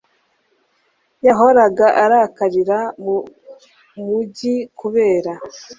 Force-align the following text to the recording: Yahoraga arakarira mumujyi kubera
Yahoraga 1.27 1.87
arakarira 2.03 2.79
mumujyi 3.03 4.55
kubera 4.79 5.33